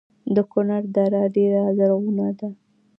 [0.35, 2.49] د کونړ دره ډیره زرغونه ده